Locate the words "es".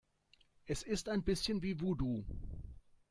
0.65-0.81